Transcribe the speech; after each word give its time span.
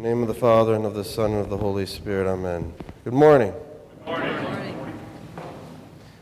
In 0.00 0.04
the 0.04 0.08
name 0.08 0.22
of 0.22 0.28
the 0.28 0.34
Father, 0.34 0.74
and 0.74 0.86
of 0.86 0.94
the 0.94 1.04
Son, 1.04 1.32
and 1.32 1.40
of 1.40 1.50
the 1.50 1.58
Holy 1.58 1.84
Spirit, 1.84 2.26
amen. 2.26 2.72
Good 3.04 3.12
morning. 3.12 3.52
Good 4.06 4.42
morning. 4.42 4.98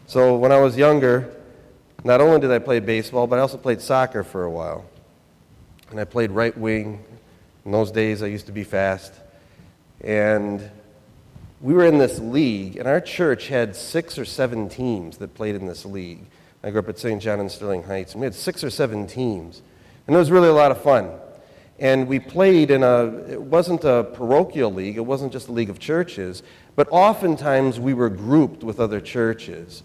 So, 0.08 0.34
when 0.34 0.50
I 0.50 0.58
was 0.58 0.76
younger, 0.76 1.32
not 2.02 2.20
only 2.20 2.40
did 2.40 2.50
I 2.50 2.58
play 2.58 2.80
baseball, 2.80 3.28
but 3.28 3.38
I 3.38 3.42
also 3.42 3.56
played 3.56 3.80
soccer 3.80 4.24
for 4.24 4.42
a 4.42 4.50
while. 4.50 4.84
And 5.92 6.00
I 6.00 6.04
played 6.04 6.32
right 6.32 6.58
wing. 6.58 7.04
In 7.64 7.70
those 7.70 7.92
days, 7.92 8.20
I 8.20 8.26
used 8.26 8.46
to 8.46 8.52
be 8.52 8.64
fast. 8.64 9.14
And 10.00 10.68
we 11.60 11.72
were 11.72 11.86
in 11.86 11.98
this 11.98 12.18
league, 12.18 12.78
and 12.78 12.88
our 12.88 13.00
church 13.00 13.46
had 13.46 13.76
six 13.76 14.18
or 14.18 14.24
seven 14.24 14.68
teams 14.68 15.18
that 15.18 15.34
played 15.34 15.54
in 15.54 15.66
this 15.66 15.86
league. 15.86 16.26
I 16.64 16.70
grew 16.70 16.80
up 16.80 16.88
at 16.88 16.98
St. 16.98 17.22
John 17.22 17.38
in 17.38 17.48
Sterling 17.48 17.84
Heights, 17.84 18.14
and 18.14 18.22
we 18.22 18.24
had 18.24 18.34
six 18.34 18.64
or 18.64 18.70
seven 18.70 19.06
teams. 19.06 19.62
And 20.08 20.16
it 20.16 20.18
was 20.18 20.32
really 20.32 20.48
a 20.48 20.52
lot 20.52 20.72
of 20.72 20.82
fun. 20.82 21.12
And 21.78 22.08
we 22.08 22.18
played 22.18 22.70
in 22.70 22.82
a, 22.82 23.06
it 23.28 23.40
wasn't 23.40 23.84
a 23.84 24.04
parochial 24.12 24.72
league, 24.72 24.96
it 24.96 25.06
wasn't 25.06 25.32
just 25.32 25.48
a 25.48 25.52
league 25.52 25.70
of 25.70 25.78
churches, 25.78 26.42
but 26.74 26.88
oftentimes 26.90 27.78
we 27.78 27.94
were 27.94 28.10
grouped 28.10 28.64
with 28.64 28.80
other 28.80 29.00
churches. 29.00 29.82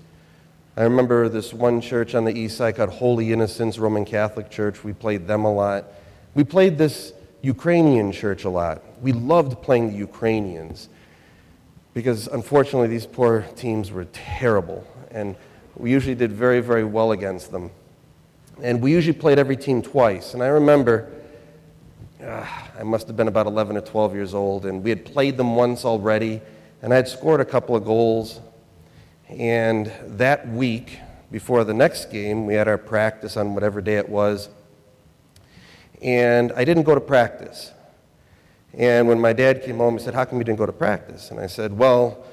I 0.76 0.84
remember 0.84 1.30
this 1.30 1.54
one 1.54 1.82
church 1.82 2.16
on 2.16 2.26
the 2.26 2.36
east 2.36 2.58
side 2.58 2.78
called 2.78 2.90
Holy 2.90 3.32
Innocents 3.32 3.78
Roman 3.78 4.06
Catholic 4.06 4.50
Church. 4.50 4.84
We 4.84 4.94
played 4.94 5.28
them 5.28 5.46
a 5.46 5.54
lot. 5.54 5.86
We 6.34 6.44
played 6.44 6.80
this 6.80 7.14
Ukrainian 7.44 8.12
church 8.12 8.44
a 8.44 8.50
lot. 8.50 8.82
We 9.02 9.12
loved 9.12 9.62
playing 9.62 9.92
the 9.92 9.98
Ukrainians 9.98 10.90
because 11.94 12.28
unfortunately 12.28 12.88
these 12.88 13.06
poor 13.06 13.46
teams 13.56 13.92
were 13.92 14.06
terrible. 14.06 14.88
And 15.12 15.36
we 15.76 15.92
usually 15.92 16.16
did 16.16 16.32
very, 16.32 16.60
very 16.60 16.84
well 16.84 17.12
against 17.12 17.52
them. 17.52 17.70
And 18.64 18.82
we 18.82 18.92
usually 18.92 19.18
played 19.18 19.38
every 19.38 19.58
team 19.58 19.84
twice. 19.84 20.34
And 20.34 20.42
I 20.42 20.48
remember 20.48 21.12
uh, 22.24 22.46
I 22.80 22.84
must 22.84 23.08
have 23.08 23.18
been 23.18 23.28
about 23.28 23.48
11 23.48 23.78
or 23.78 23.82
12 23.82 24.14
years 24.16 24.34
old, 24.34 24.66
and 24.66 24.84
we 24.84 24.90
had 24.90 25.06
played 25.06 25.38
them 25.38 25.56
once 25.56 25.86
already, 25.86 26.42
and 26.82 26.94
I 26.94 26.98
had 26.98 27.08
scored 27.08 27.42
a 27.42 27.46
couple 27.46 27.76
of 27.76 27.86
goals. 27.86 28.40
And 29.30 29.92
that 30.06 30.48
week, 30.48 31.00
before 31.32 31.64
the 31.64 31.74
next 31.74 32.12
game, 32.12 32.46
we 32.46 32.54
had 32.54 32.68
our 32.68 32.78
practice 32.78 33.38
on 33.38 33.54
whatever 33.54 33.82
day 33.82 33.98
it 33.98 34.08
was, 34.08 34.50
and 36.02 36.52
I 36.54 36.64
didn't 36.66 36.84
go 36.84 36.96
to 36.96 37.02
practice. 37.02 37.72
And 38.74 39.08
when 39.08 39.20
my 39.20 39.34
dad 39.34 39.64
came 39.64 39.78
home, 39.78 39.98
he 39.98 40.04
said, 40.04 40.14
How 40.14 40.26
come 40.26 40.38
you 40.40 40.44
didn't 40.44 40.60
go 40.60 40.66
to 40.66 40.74
practice? 40.74 41.32
And 41.32 41.40
I 41.40 41.48
said, 41.48 41.78
Well, 41.78 42.26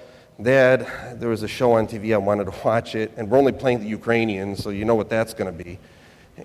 Dad, 0.43 0.87
there 1.21 1.29
was 1.29 1.43
a 1.43 1.49
show 1.49 1.73
on 1.73 1.87
TV, 1.87 2.15
I 2.15 2.17
wanted 2.17 2.45
to 2.45 2.55
watch 2.65 2.95
it, 2.95 3.13
and 3.17 3.31
we're 3.31 3.39
only 3.39 3.53
playing 3.53 3.81
the 3.81 3.89
Ukrainians, 3.89 4.63
so 4.63 4.71
you 4.71 4.85
know 4.85 4.95
what 4.95 5.11
that's 5.11 5.35
going 5.35 5.55
to 5.55 5.65
be. 5.65 5.79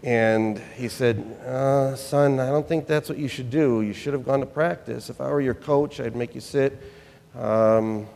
And 0.03 0.59
he 0.75 0.88
said, 0.88 1.17
uh, 1.45 1.95
Son, 1.95 2.39
I 2.39 2.47
don't 2.47 2.67
think 2.67 2.88
that's 2.88 3.09
what 3.09 3.17
you 3.17 3.27
should 3.27 3.49
do. 3.49 3.81
You 3.81 3.93
should 3.93 4.13
have 4.13 4.25
gone 4.25 4.39
to 4.39 4.45
practice. 4.45 5.09
If 5.09 5.21
I 5.21 5.29
were 5.29 5.41
your 5.41 5.53
coach, 5.53 5.99
I'd 5.99 6.15
make 6.15 6.35
you 6.35 6.41
sit. 6.41 6.81
Um, 7.38 8.07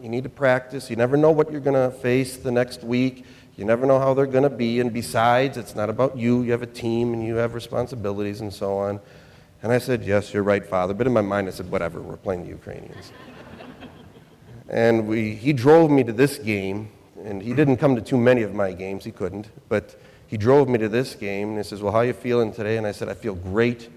you 0.00 0.08
need 0.08 0.24
to 0.24 0.30
practice. 0.30 0.90
You 0.90 0.96
never 0.96 1.16
know 1.16 1.30
what 1.30 1.50
you're 1.50 1.60
going 1.60 1.90
to 1.90 1.96
face 1.98 2.36
the 2.36 2.50
next 2.50 2.84
week. 2.84 3.24
You 3.56 3.64
never 3.64 3.86
know 3.86 3.98
how 3.98 4.14
they're 4.14 4.26
going 4.26 4.44
to 4.44 4.50
be. 4.50 4.78
And 4.78 4.92
besides, 4.92 5.56
it's 5.56 5.74
not 5.74 5.90
about 5.90 6.16
you. 6.16 6.42
You 6.42 6.52
have 6.52 6.62
a 6.62 6.66
team 6.66 7.12
and 7.12 7.24
you 7.24 7.36
have 7.36 7.54
responsibilities 7.54 8.40
and 8.40 8.54
so 8.54 8.78
on. 8.78 9.00
And 9.62 9.72
I 9.72 9.78
said, 9.78 10.04
Yes, 10.04 10.32
you're 10.32 10.44
right, 10.44 10.64
Father. 10.64 10.94
But 10.94 11.08
in 11.08 11.12
my 11.12 11.20
mind, 11.20 11.48
I 11.48 11.50
said, 11.50 11.68
Whatever, 11.68 12.00
we're 12.00 12.16
playing 12.16 12.44
the 12.44 12.50
Ukrainians. 12.50 13.12
and 14.68 15.08
we, 15.08 15.34
he 15.34 15.52
drove 15.52 15.90
me 15.90 16.04
to 16.04 16.12
this 16.12 16.38
game. 16.38 16.90
And 17.24 17.42
he 17.42 17.52
didn't 17.52 17.78
come 17.78 17.96
to 17.96 18.00
too 18.00 18.16
many 18.16 18.42
of 18.42 18.54
my 18.54 18.72
games. 18.72 19.04
He 19.04 19.10
couldn't. 19.10 19.48
But 19.68 20.00
he 20.28 20.36
drove 20.36 20.68
me 20.68 20.78
to 20.78 20.88
this 20.88 21.14
game 21.14 21.48
and 21.48 21.56
he 21.56 21.64
says, 21.64 21.82
Well, 21.82 21.90
how 21.90 21.98
are 21.98 22.04
you 22.04 22.12
feeling 22.12 22.52
today? 22.52 22.76
And 22.76 22.86
I 22.86 22.92
said, 22.92 23.08
I 23.08 23.14
feel 23.14 23.34
great. 23.34 23.88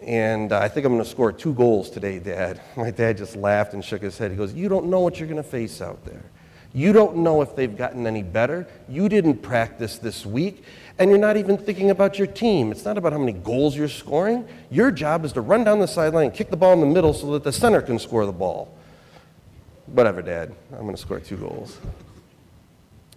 And 0.00 0.52
uh, 0.52 0.60
I 0.60 0.68
think 0.68 0.86
I'm 0.86 0.92
going 0.92 1.04
to 1.04 1.10
score 1.10 1.32
two 1.32 1.52
goals 1.54 1.90
today, 1.90 2.20
Dad. 2.20 2.60
My 2.76 2.92
dad 2.92 3.18
just 3.18 3.34
laughed 3.34 3.74
and 3.74 3.84
shook 3.84 4.00
his 4.00 4.16
head. 4.16 4.30
He 4.30 4.36
goes, 4.36 4.54
You 4.54 4.68
don't 4.68 4.86
know 4.86 5.00
what 5.00 5.18
you're 5.18 5.28
going 5.28 5.42
to 5.42 5.48
face 5.48 5.82
out 5.82 6.04
there. 6.04 6.24
You 6.72 6.92
don't 6.92 7.16
know 7.16 7.42
if 7.42 7.56
they've 7.56 7.76
gotten 7.76 8.06
any 8.06 8.22
better. 8.22 8.68
You 8.88 9.08
didn't 9.08 9.38
practice 9.38 9.98
this 9.98 10.24
week. 10.24 10.62
And 10.98 11.10
you're 11.10 11.18
not 11.18 11.36
even 11.36 11.56
thinking 11.56 11.90
about 11.90 12.18
your 12.18 12.26
team. 12.26 12.70
It's 12.70 12.84
not 12.84 12.98
about 12.98 13.12
how 13.12 13.18
many 13.18 13.32
goals 13.32 13.76
you're 13.76 13.88
scoring. 13.88 14.46
Your 14.70 14.90
job 14.90 15.24
is 15.24 15.32
to 15.32 15.40
run 15.40 15.64
down 15.64 15.80
the 15.80 15.88
sideline 15.88 16.30
kick 16.30 16.50
the 16.50 16.56
ball 16.56 16.74
in 16.74 16.80
the 16.80 16.86
middle 16.86 17.14
so 17.14 17.32
that 17.32 17.42
the 17.42 17.52
center 17.52 17.80
can 17.80 17.98
score 17.98 18.26
the 18.26 18.32
ball. 18.32 18.72
Whatever, 19.86 20.22
Dad. 20.22 20.54
I'm 20.72 20.82
going 20.82 20.94
to 20.94 21.00
score 21.00 21.18
two 21.18 21.38
goals. 21.38 21.78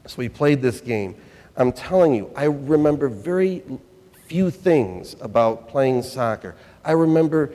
So 0.07 0.16
we 0.17 0.29
played 0.29 0.61
this 0.61 0.81
game. 0.81 1.16
I'm 1.61 1.72
telling 1.72 2.16
you, 2.16 2.31
I 2.35 2.45
remember 2.45 3.07
very 3.07 3.63
few 4.25 4.49
things 4.49 5.16
about 5.22 5.69
playing 5.69 6.03
soccer. 6.03 6.55
I 6.83 6.94
remember 6.94 7.53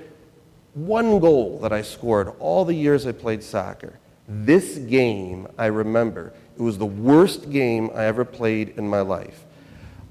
one 0.74 1.18
goal 1.18 1.58
that 1.60 1.72
I 1.72 1.82
scored 1.82 2.32
all 2.38 2.64
the 2.64 2.74
years 2.74 3.06
I 3.06 3.12
played 3.12 3.42
soccer. 3.42 3.98
This 4.28 4.76
game, 4.76 5.48
I 5.58 5.66
remember, 5.66 6.32
it 6.56 6.62
was 6.62 6.78
the 6.78 6.86
worst 6.86 7.50
game 7.50 7.90
I 7.94 8.04
ever 8.04 8.24
played 8.24 8.74
in 8.76 8.88
my 8.88 9.00
life. 9.00 9.44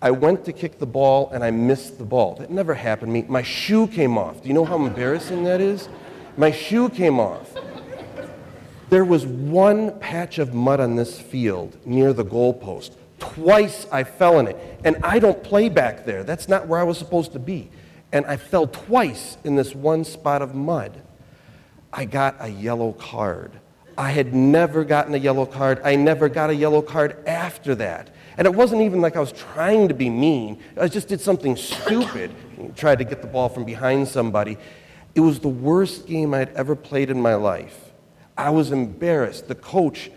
I 0.02 0.12
went 0.12 0.44
to 0.46 0.54
kick 0.54 0.78
the 0.80 0.86
ball 0.86 1.30
and 1.32 1.44
I 1.44 1.52
missed 1.52 1.98
the 1.98 2.04
ball. 2.04 2.36
That 2.36 2.50
never 2.50 2.74
happened 2.74 3.10
to 3.10 3.14
me. 3.14 3.26
My 3.30 3.44
shoe 3.44 3.88
came 3.88 4.18
off. 4.18 4.42
Do 4.42 4.48
you 4.48 4.54
know 4.54 4.66
how 4.66 4.76
embarrassing 4.76 5.44
that 5.46 5.62
is? 5.62 5.88
My 6.36 6.52
shoe 6.52 6.90
came 6.90 7.20
off. 7.20 7.56
There 8.90 9.06
was 9.06 9.26
one 9.26 9.98
patch 10.00 10.38
of 10.38 10.54
mud 10.54 10.80
on 10.80 10.96
this 10.96 11.20
field 11.20 11.78
near 11.86 12.12
the 12.12 12.26
goalpost. 12.26 12.92
Twice 13.36 13.86
I 13.92 14.06
fell 14.06 14.40
in 14.40 14.48
it. 14.48 14.80
And 14.84 14.98
I 15.04 15.20
don't 15.20 15.44
play 15.44 15.68
back 15.70 16.06
there. 16.06 16.24
That's 16.24 16.48
not 16.48 16.68
where 16.68 16.80
I 16.80 16.84
was 16.84 16.98
supposed 16.98 17.34
to 17.34 17.40
be. 17.40 17.70
And 18.12 18.26
I 18.26 18.38
fell 18.38 18.66
twice 18.66 19.38
in 19.44 19.56
this 19.56 19.76
one 19.76 20.06
spot 20.06 20.42
of 20.42 20.56
mud. 20.56 21.02
I 21.92 22.06
got 22.06 22.38
a 22.40 22.48
yellow 22.48 22.94
card. 22.94 23.52
I 23.98 24.12
had 24.12 24.34
never 24.34 24.84
gotten 24.84 25.14
a 25.14 25.18
yellow 25.18 25.46
card. 25.46 25.82
I 25.84 25.96
never 25.96 26.30
got 26.30 26.50
a 26.50 26.56
yellow 26.56 26.82
card 26.82 27.28
after 27.28 27.76
that. 27.76 28.14
And 28.38 28.46
it 28.46 28.54
wasn't 28.54 28.82
even 28.82 29.02
like 29.02 29.16
I 29.18 29.20
was 29.20 29.32
trying 29.32 29.90
to 29.90 29.94
be 29.94 30.10
mean. 30.10 30.60
I 30.80 30.88
just 30.88 31.08
did 31.08 31.22
something 31.22 31.56
stupid, 31.56 32.32
tried 32.76 33.00
to 33.00 33.06
get 33.06 33.22
the 33.22 33.28
ball 33.28 33.50
from 33.50 33.66
behind 33.66 34.08
somebody. 34.08 34.58
It 35.14 35.22
was 35.22 35.40
the 35.40 35.50
worst 35.50 36.08
game 36.08 36.34
I'd 36.34 36.54
ever 36.54 36.76
played 36.76 37.10
in 37.10 37.22
my 37.22 37.36
life. 37.36 37.92
I 38.38 38.50
was 38.50 38.72
embarrassed. 38.72 39.48
The 39.48 39.56
coach 39.56 40.12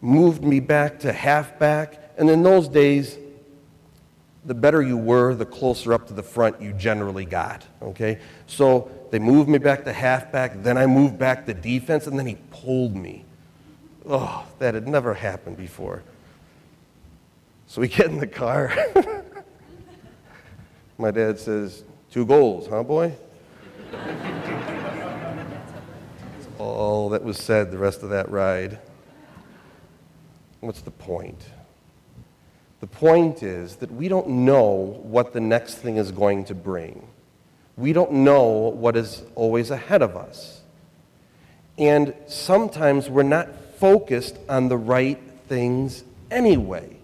moved 0.00 0.42
me 0.42 0.60
back 0.60 1.00
to 1.00 1.12
halfback 1.12 2.07
and 2.18 2.28
in 2.28 2.42
those 2.42 2.68
days, 2.68 3.16
the 4.44 4.54
better 4.54 4.82
you 4.82 4.96
were, 4.96 5.34
the 5.34 5.46
closer 5.46 5.92
up 5.92 6.06
to 6.08 6.12
the 6.12 6.22
front 6.22 6.60
you 6.60 6.72
generally 6.72 7.24
got. 7.24 7.64
Okay? 7.82 8.18
So 8.46 8.90
they 9.10 9.18
moved 9.18 9.48
me 9.48 9.58
back 9.58 9.84
to 9.84 9.92
halfback, 9.92 10.62
then 10.62 10.76
I 10.76 10.86
moved 10.86 11.18
back 11.18 11.46
to 11.46 11.54
defense, 11.54 12.06
and 12.06 12.18
then 12.18 12.26
he 12.26 12.36
pulled 12.50 12.96
me. 12.96 13.24
Oh, 14.06 14.46
that 14.58 14.74
had 14.74 14.88
never 14.88 15.14
happened 15.14 15.56
before. 15.56 16.02
So 17.66 17.80
we 17.80 17.88
get 17.88 18.06
in 18.06 18.18
the 18.18 18.26
car. 18.26 18.74
My 20.98 21.10
dad 21.10 21.38
says, 21.38 21.84
Two 22.10 22.24
goals, 22.24 22.66
huh, 22.68 22.82
boy? 22.82 23.12
All 26.58 27.10
that 27.10 27.22
was 27.22 27.36
said 27.36 27.70
the 27.70 27.78
rest 27.78 28.02
of 28.02 28.10
that 28.10 28.30
ride. 28.30 28.78
What's 30.60 30.80
the 30.80 30.90
point? 30.90 31.38
The 32.80 32.86
point 32.86 33.42
is 33.42 33.76
that 33.76 33.90
we 33.90 34.08
don't 34.08 34.28
know 34.28 34.98
what 35.02 35.32
the 35.32 35.40
next 35.40 35.76
thing 35.76 35.96
is 35.96 36.12
going 36.12 36.44
to 36.46 36.54
bring. 36.54 37.08
We 37.76 37.92
don't 37.92 38.12
know 38.12 38.44
what 38.46 38.96
is 38.96 39.22
always 39.34 39.70
ahead 39.70 40.02
of 40.02 40.16
us. 40.16 40.60
And 41.76 42.14
sometimes 42.26 43.08
we're 43.08 43.22
not 43.22 43.48
focused 43.78 44.36
on 44.48 44.68
the 44.68 44.76
right 44.76 45.20
things 45.48 46.04
anyway. 46.30 46.96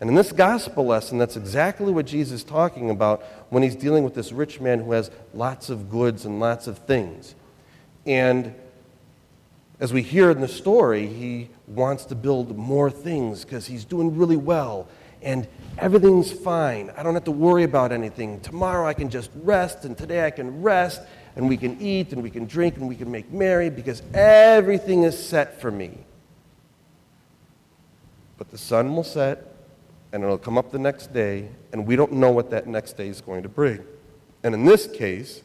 And 0.00 0.10
in 0.10 0.16
this 0.16 0.32
gospel 0.32 0.84
lesson, 0.84 1.18
that's 1.18 1.36
exactly 1.36 1.92
what 1.92 2.06
Jesus 2.06 2.40
is 2.40 2.44
talking 2.44 2.90
about 2.90 3.22
when 3.50 3.62
he's 3.62 3.76
dealing 3.76 4.02
with 4.02 4.14
this 4.14 4.32
rich 4.32 4.60
man 4.60 4.80
who 4.80 4.92
has 4.92 5.10
lots 5.32 5.70
of 5.70 5.88
goods 5.90 6.24
and 6.24 6.40
lots 6.40 6.66
of 6.66 6.78
things. 6.78 7.34
And 8.04 8.54
as 9.82 9.92
we 9.92 10.00
hear 10.00 10.30
in 10.30 10.40
the 10.40 10.46
story, 10.46 11.08
he 11.08 11.48
wants 11.66 12.04
to 12.04 12.14
build 12.14 12.56
more 12.56 12.88
things 12.88 13.44
because 13.44 13.66
he's 13.66 13.84
doing 13.84 14.16
really 14.16 14.36
well 14.36 14.86
and 15.22 15.48
everything's 15.76 16.30
fine. 16.30 16.92
I 16.96 17.02
don't 17.02 17.14
have 17.14 17.24
to 17.24 17.32
worry 17.32 17.64
about 17.64 17.90
anything. 17.90 18.38
Tomorrow 18.42 18.86
I 18.86 18.94
can 18.94 19.10
just 19.10 19.30
rest, 19.42 19.84
and 19.84 19.98
today 19.98 20.24
I 20.24 20.30
can 20.30 20.62
rest, 20.62 21.00
and 21.34 21.48
we 21.48 21.56
can 21.56 21.80
eat, 21.80 22.12
and 22.12 22.22
we 22.22 22.30
can 22.30 22.46
drink, 22.46 22.76
and 22.76 22.88
we 22.88 22.94
can 22.94 23.10
make 23.10 23.32
merry 23.32 23.70
because 23.70 24.02
everything 24.14 25.02
is 25.02 25.18
set 25.18 25.60
for 25.60 25.72
me. 25.72 25.98
But 28.38 28.52
the 28.52 28.58
sun 28.58 28.94
will 28.94 29.04
set, 29.04 29.52
and 30.12 30.22
it'll 30.22 30.38
come 30.38 30.58
up 30.58 30.70
the 30.70 30.78
next 30.78 31.12
day, 31.12 31.48
and 31.72 31.88
we 31.88 31.96
don't 31.96 32.12
know 32.12 32.30
what 32.30 32.50
that 32.50 32.68
next 32.68 32.96
day 32.96 33.08
is 33.08 33.20
going 33.20 33.42
to 33.42 33.48
bring. 33.48 33.80
And 34.44 34.54
in 34.54 34.64
this 34.64 34.86
case, 34.86 35.42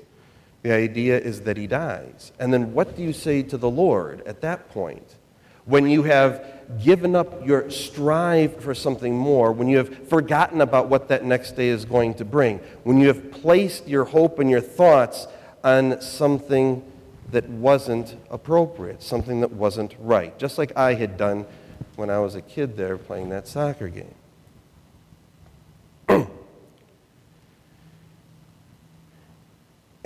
the 0.67 0.73
idea 0.73 1.17
is 1.17 1.41
that 1.41 1.55
he 1.55 1.65
dies. 1.65 2.33
And 2.39 2.53
then 2.53 2.73
what 2.73 2.97
do 2.97 3.01
you 3.01 3.13
say 3.13 3.41
to 3.41 3.57
the 3.57 3.69
Lord 3.69 4.21
at 4.27 4.41
that 4.41 4.67
point? 4.69 5.15
When 5.63 5.89
you 5.89 6.03
have 6.03 6.45
given 6.83 7.15
up 7.15 7.47
your 7.47 7.69
strive 7.71 8.61
for 8.61 8.75
something 8.75 9.15
more, 9.15 9.53
when 9.53 9.69
you 9.69 9.77
have 9.77 10.09
forgotten 10.09 10.59
about 10.59 10.89
what 10.89 11.07
that 11.07 11.23
next 11.23 11.55
day 11.55 11.69
is 11.69 11.85
going 11.85 12.15
to 12.15 12.25
bring, 12.25 12.59
when 12.83 12.99
you 12.99 13.07
have 13.07 13.31
placed 13.31 13.87
your 13.87 14.03
hope 14.03 14.39
and 14.39 14.49
your 14.49 14.59
thoughts 14.59 15.27
on 15.63 16.01
something 16.01 16.83
that 17.31 17.47
wasn't 17.47 18.17
appropriate, 18.29 19.01
something 19.01 19.39
that 19.39 19.53
wasn't 19.53 19.95
right, 19.99 20.37
just 20.37 20.57
like 20.57 20.75
I 20.75 20.95
had 20.95 21.15
done 21.15 21.45
when 21.95 22.09
I 22.09 22.19
was 22.19 22.35
a 22.35 22.41
kid 22.41 22.75
there 22.75 22.97
playing 22.97 23.29
that 23.29 23.47
soccer 23.47 23.87
game. 23.87 24.15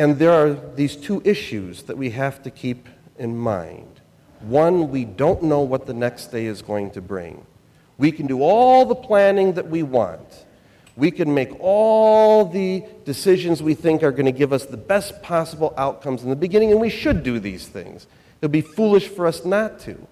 And 0.02 0.18
there 0.18 0.32
are 0.32 0.56
these 0.74 0.96
two 0.96 1.22
issues 1.24 1.84
that 1.84 1.96
we 1.96 2.10
have 2.10 2.42
to 2.42 2.50
keep 2.50 2.90
in 3.20 3.38
mind. 3.38 4.02
One, 4.40 4.90
we 4.90 5.06
don't 5.06 5.44
know 5.44 5.62
what 5.62 5.86
the 5.86 5.94
next 5.94 6.32
day 6.32 6.48
is 6.48 6.64
going 6.64 6.90
to 6.92 7.02
bring. 7.02 7.46
We 8.00 8.12
can 8.12 8.26
do 8.26 8.42
all 8.42 8.84
the 8.84 8.96
planning 8.96 9.54
that 9.54 9.68
we 9.68 9.84
want. 9.84 10.48
We 10.96 11.12
can 11.12 11.32
make 11.36 11.52
all 11.60 12.46
the 12.46 12.84
decisions 13.06 13.62
we 13.62 13.76
think 13.76 14.02
are 14.02 14.10
going 14.12 14.26
to 14.26 14.32
give 14.32 14.52
us 14.52 14.66
the 14.66 14.76
best 14.76 15.22
possible 15.22 15.72
outcomes 15.78 16.24
in 16.24 16.32
the 16.32 16.36
beginning, 16.36 16.72
and 16.72 16.82
we 16.82 16.90
should 16.90 17.22
do 17.22 17.38
these 17.38 17.68
things. 17.68 18.08
It 18.42 18.46
would 18.46 18.52
be 18.52 18.62
foolish 18.62 19.08
for 19.08 19.28
us 19.28 19.46
not 19.46 19.80
to. 19.82 20.08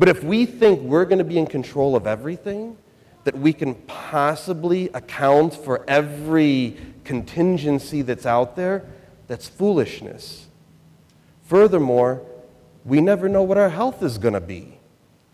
But 0.00 0.08
if 0.08 0.24
we 0.24 0.46
think 0.46 0.80
we're 0.80 1.04
going 1.04 1.18
to 1.18 1.24
be 1.24 1.38
in 1.38 1.46
control 1.46 1.94
of 1.94 2.08
everything, 2.08 2.76
that 3.22 3.38
we 3.38 3.52
can 3.52 3.76
possibly 3.86 4.88
account 4.88 5.54
for 5.54 5.84
every 5.86 6.76
contingency 7.04 8.02
that's 8.02 8.26
out 8.26 8.56
there, 8.56 8.84
that's 9.26 9.48
foolishness. 9.48 10.46
Furthermore, 11.44 12.22
we 12.84 13.00
never 13.00 13.28
know 13.28 13.42
what 13.42 13.58
our 13.58 13.70
health 13.70 14.02
is 14.02 14.18
going 14.18 14.34
to 14.34 14.40
be 14.40 14.78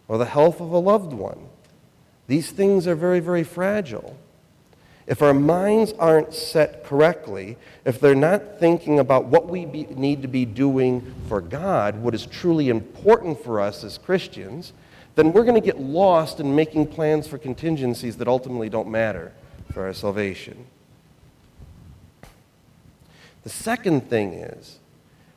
or 0.07 0.19
the 0.19 0.25
health 0.25 0.61
of 0.61 0.71
a 0.71 0.79
loved 0.79 1.13
one. 1.13 1.49
These 2.27 2.51
things 2.51 2.87
are 2.87 2.95
very, 2.95 3.21
very 3.21 3.45
fragile. 3.45 4.19
If 5.07 5.23
our 5.23 5.33
minds 5.33 5.95
aren't 5.99 6.35
set 6.35 6.85
correctly, 6.85 7.57
if 7.87 7.99
they're 7.99 8.15
not 8.15 8.61
thinking 8.61 8.99
about 8.99 9.25
what 9.25 9.49
we 9.49 9.65
be, 9.65 9.85
need 9.85 10.21
to 10.21 10.29
be 10.29 10.45
doing 10.45 11.15
for 11.29 11.41
God, 11.41 11.97
what 11.97 12.15
is 12.15 12.27
truly 12.27 12.69
important 12.69 13.43
for 13.43 13.59
us 13.59 13.85
as 13.85 13.97
Christians, 13.97 14.75
then 15.15 15.33
we're 15.33 15.45
going 15.45 15.55
to 15.55 15.65
get 15.65 15.81
lost 15.81 16.41
in 16.41 16.55
making 16.55 16.89
plans 16.89 17.27
for 17.27 17.39
contingencies 17.39 18.19
that 18.19 18.29
ultimately 18.29 18.69
don't 18.69 18.89
matter 18.89 19.33
for 19.73 19.87
our 19.87 19.95
salvation. 19.95 20.67
The 23.49 23.55
second 23.55 24.11
thing 24.11 24.35
is, 24.35 24.79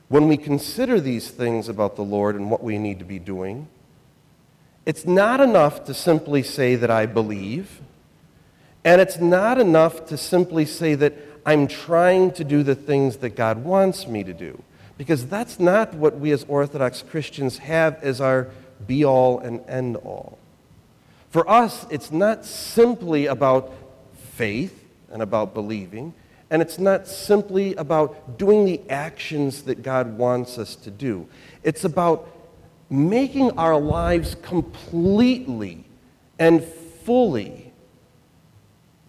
when 0.10 0.28
we 0.28 0.36
consider 0.36 1.00
these 1.00 1.30
things 1.30 1.70
about 1.70 1.96
the 1.96 2.04
Lord 2.04 2.36
and 2.36 2.52
what 2.52 2.62
we 2.62 2.78
need 2.78 3.00
to 3.00 3.06
be 3.06 3.20
doing, 3.20 3.70
it's 4.86 5.06
not 5.06 5.40
enough 5.40 5.86
to 5.86 5.94
simply 5.94 6.44
say 6.44 6.76
that 6.76 6.92
I 6.92 7.06
believe 7.06 7.80
and 8.84 9.00
it's 9.00 9.18
not 9.20 9.62
enough 9.62 10.08
to 10.08 10.18
simply 10.18 10.66
say 10.66 10.94
that 10.96 11.14
I'm 11.46 11.68
trying 11.68 12.34
to 12.34 12.44
do 12.44 12.64
the 12.64 12.76
things 12.76 13.16
that 13.18 13.30
God 13.30 13.64
wants 13.64 14.06
me 14.08 14.26
to 14.26 14.34
do, 14.34 14.62
because 14.98 15.26
that's 15.28 15.58
not 15.58 15.94
what 15.94 16.20
we 16.20 16.34
as 16.34 16.44
Orthodox 16.50 17.02
Christians 17.04 17.60
have 17.60 18.04
as 18.04 18.20
our 18.20 18.50
be 18.86 19.06
all 19.06 19.40
and 19.40 19.62
end 19.70 19.96
all. 19.96 20.38
For 21.30 21.50
us, 21.50 21.86
it's 21.90 22.12
not 22.12 22.44
simply 22.44 23.28
about 23.28 23.74
faith 24.34 24.84
and 25.10 25.22
about 25.22 25.54
believing, 25.54 26.14
and 26.52 26.62
it's 26.62 26.78
not 26.78 27.08
simply 27.08 27.74
about 27.76 28.38
doing 28.38 28.66
the 28.66 28.82
actions 28.90 29.64
that 29.64 29.82
God 29.82 30.18
wants 30.18 30.58
us 30.58 30.76
to 30.76 30.92
do. 30.92 31.28
It's 31.64 31.86
about 31.86 32.28
making 32.90 33.58
our 33.58 33.80
lives 33.80 34.36
completely 34.42 35.86
and 36.38 36.62
fully 36.62 37.72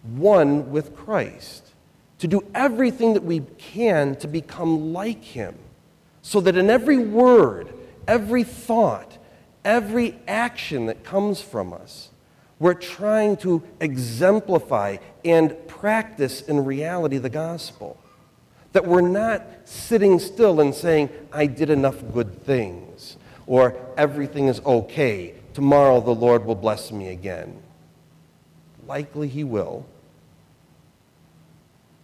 one 0.03 0.71
with 0.71 0.95
Christ, 0.95 1.67
to 2.19 2.27
do 2.27 2.45
everything 2.55 3.13
that 3.13 3.23
we 3.23 3.41
can 3.57 4.15
to 4.17 4.27
become 4.27 4.93
like 4.93 5.23
Him, 5.23 5.55
so 6.21 6.39
that 6.41 6.55
in 6.55 6.69
every 6.69 6.97
word, 6.97 7.73
every 8.07 8.43
thought, 8.43 9.17
every 9.65 10.15
action 10.27 10.85
that 10.85 11.03
comes 11.03 11.41
from 11.41 11.73
us, 11.73 12.09
we're 12.63 12.73
trying 12.73 13.35
to 13.35 13.61
exemplify 13.81 14.95
and 15.25 15.53
practice 15.67 16.39
in 16.43 16.63
reality 16.63 17.17
the 17.17 17.29
gospel. 17.29 17.99
That 18.71 18.87
we're 18.87 19.01
not 19.01 19.41
sitting 19.65 20.17
still 20.17 20.61
and 20.61 20.73
saying, 20.73 21.09
I 21.33 21.45
did 21.45 21.69
enough 21.69 21.97
good 22.13 22.45
things, 22.45 23.17
or 23.47 23.75
everything 23.97 24.47
is 24.47 24.61
okay. 24.65 25.33
Tomorrow 25.53 25.99
the 25.99 26.15
Lord 26.15 26.45
will 26.45 26.55
bless 26.55 26.89
me 26.89 27.09
again. 27.09 27.61
Likely 28.87 29.27
He 29.27 29.43
will. 29.43 29.85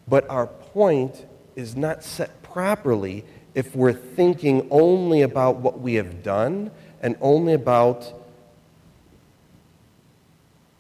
But 0.10 0.30
our 0.30 0.48
point 0.48 1.26
is 1.56 1.78
not 1.78 2.04
set 2.04 2.44
properly 2.44 3.24
if 3.56 3.78
we're 3.78 3.94
thinking 3.94 4.68
only 4.72 5.22
about 5.22 5.56
what 5.56 5.80
we 5.80 5.94
have 5.94 6.22
done 6.22 6.72
and 7.02 7.16
only 7.22 7.54
about 7.54 8.14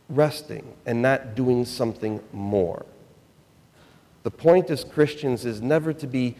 resting 0.09 0.73
and 0.85 1.01
not 1.01 1.35
doing 1.35 1.65
something 1.65 2.21
more. 2.33 2.85
The 4.23 4.31
point 4.31 4.69
as 4.69 4.83
Christians 4.83 5.45
is 5.45 5.61
never 5.61 5.93
to 5.93 6.07
be, 6.07 6.35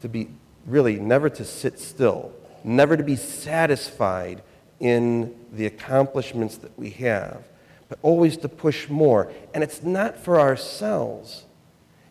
to 0.00 0.08
be 0.08 0.28
really, 0.66 0.98
never 0.98 1.28
to 1.30 1.44
sit 1.44 1.78
still, 1.78 2.32
never 2.64 2.96
to 2.96 3.04
be 3.04 3.16
satisfied 3.16 4.42
in 4.80 5.34
the 5.52 5.66
accomplishments 5.66 6.56
that 6.58 6.76
we 6.78 6.90
have, 6.90 7.44
but 7.88 7.98
always 8.02 8.36
to 8.38 8.48
push 8.48 8.88
more. 8.88 9.32
And 9.54 9.62
it's 9.62 9.82
not 9.82 10.18
for 10.18 10.40
ourselves. 10.40 11.44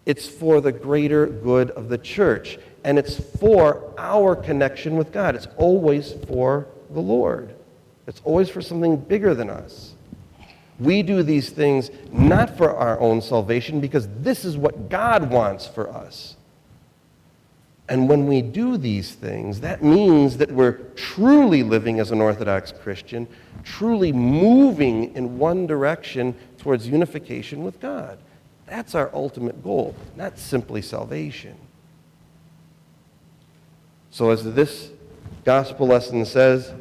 It's 0.05 0.27
for 0.27 0.61
the 0.61 0.71
greater 0.71 1.25
good 1.25 1.71
of 1.71 1.89
the 1.89 1.97
church. 1.97 2.57
And 2.83 2.97
it's 2.97 3.19
for 3.39 3.93
our 3.97 4.35
connection 4.35 4.95
with 4.95 5.11
God. 5.11 5.35
It's 5.35 5.47
always 5.57 6.13
for 6.27 6.67
the 6.91 7.01
Lord. 7.01 7.55
It's 8.07 8.21
always 8.23 8.49
for 8.49 8.61
something 8.61 8.97
bigger 8.97 9.33
than 9.33 9.49
us. 9.49 9.94
We 10.79 11.03
do 11.03 11.23
these 11.23 11.49
things 11.49 11.89
not 12.11 12.57
for 12.57 12.75
our 12.75 12.99
own 12.99 13.21
salvation 13.21 13.79
because 13.79 14.07
this 14.19 14.43
is 14.43 14.57
what 14.57 14.89
God 14.89 15.29
wants 15.29 15.65
for 15.65 15.89
us. 15.89 16.35
And 17.87 18.09
when 18.09 18.27
we 18.27 18.41
do 18.41 18.77
these 18.77 19.13
things, 19.13 19.61
that 19.61 19.83
means 19.83 20.37
that 20.37 20.51
we're 20.51 20.79
truly 20.95 21.61
living 21.61 21.99
as 21.99 22.11
an 22.11 22.19
Orthodox 22.19 22.71
Christian, 22.71 23.27
truly 23.63 24.11
moving 24.11 25.15
in 25.15 25.37
one 25.37 25.67
direction 25.67 26.35
towards 26.57 26.87
unification 26.87 27.63
with 27.63 27.79
God. 27.79 28.17
That's 28.65 28.95
our 28.95 29.11
ultimate 29.13 29.63
goal, 29.63 29.95
not 30.15 30.39
simply 30.39 30.81
salvation. 30.81 31.55
So, 34.09 34.31
as 34.31 34.55
this 34.55 34.89
gospel 35.43 35.87
lesson 35.87 36.25
says, 36.25 36.73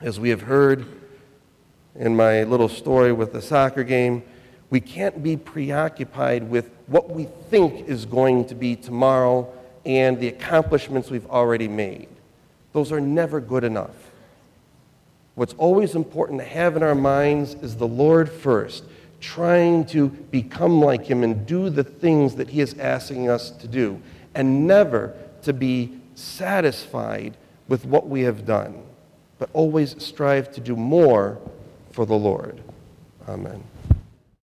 as 0.00 0.18
we 0.18 0.30
have 0.30 0.42
heard 0.42 0.86
in 1.98 2.16
my 2.16 2.44
little 2.44 2.68
story 2.68 3.12
with 3.12 3.32
the 3.32 3.42
soccer 3.42 3.84
game, 3.84 4.22
we 4.70 4.80
can't 4.80 5.22
be 5.22 5.36
preoccupied 5.36 6.48
with 6.48 6.70
what 6.86 7.10
we 7.10 7.24
think 7.50 7.88
is 7.88 8.06
going 8.06 8.46
to 8.46 8.54
be 8.54 8.76
tomorrow 8.76 9.52
and 9.84 10.18
the 10.20 10.28
accomplishments 10.28 11.10
we've 11.10 11.26
already 11.26 11.68
made. 11.68 12.08
Those 12.72 12.92
are 12.92 13.00
never 13.00 13.40
good 13.40 13.64
enough. 13.64 14.10
What's 15.34 15.54
always 15.54 15.94
important 15.94 16.40
to 16.40 16.44
have 16.44 16.76
in 16.76 16.82
our 16.82 16.94
minds 16.94 17.54
is 17.54 17.76
the 17.76 17.86
Lord 17.86 18.30
first 18.30 18.84
trying 19.20 19.84
to 19.86 20.08
become 20.08 20.80
like 20.80 21.04
Him 21.04 21.24
and 21.24 21.44
do 21.46 21.70
the 21.70 21.84
things 21.84 22.36
that 22.36 22.50
He 22.50 22.60
is 22.60 22.78
asking 22.78 23.28
us 23.28 23.50
to 23.50 23.66
do, 23.66 24.00
and 24.34 24.66
never 24.66 25.16
to 25.42 25.52
be 25.52 25.98
satisfied 26.14 27.36
with 27.66 27.84
what 27.84 28.08
we 28.08 28.22
have 28.22 28.46
done, 28.46 28.82
but 29.38 29.50
always 29.52 30.00
strive 30.02 30.52
to 30.52 30.60
do 30.60 30.76
more 30.76 31.40
for 31.98 32.06
the 32.06 32.14
Lord. 32.14 32.62
Amen. 33.28 33.60